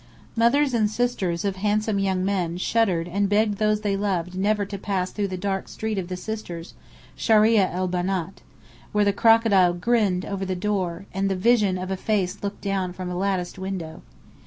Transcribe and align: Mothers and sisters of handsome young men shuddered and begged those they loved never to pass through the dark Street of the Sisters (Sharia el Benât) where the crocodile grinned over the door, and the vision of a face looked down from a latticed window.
Mothers 0.35 0.73
and 0.73 0.89
sisters 0.89 1.45
of 1.45 1.57
handsome 1.57 1.99
young 1.99 2.25
men 2.25 2.57
shuddered 2.57 3.07
and 3.07 3.29
begged 3.29 3.59
those 3.59 3.81
they 3.81 3.95
loved 3.95 4.33
never 4.35 4.65
to 4.65 4.79
pass 4.79 5.11
through 5.11 5.27
the 5.27 5.37
dark 5.37 5.67
Street 5.67 5.99
of 5.99 6.07
the 6.07 6.17
Sisters 6.17 6.73
(Sharia 7.15 7.69
el 7.71 7.87
Benât) 7.87 8.37
where 8.93 9.05
the 9.05 9.13
crocodile 9.13 9.73
grinned 9.73 10.25
over 10.25 10.43
the 10.43 10.55
door, 10.55 11.05
and 11.13 11.29
the 11.29 11.35
vision 11.35 11.77
of 11.77 11.91
a 11.91 11.97
face 11.97 12.41
looked 12.41 12.61
down 12.61 12.93
from 12.93 13.11
a 13.11 13.15
latticed 13.15 13.59
window. 13.59 14.01